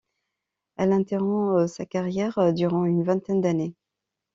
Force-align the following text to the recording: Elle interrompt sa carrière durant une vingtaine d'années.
Elle 0.77 0.93
interrompt 0.93 1.67
sa 1.67 1.85
carrière 1.85 2.53
durant 2.53 2.85
une 2.85 3.03
vingtaine 3.03 3.39
d'années. 3.39 3.75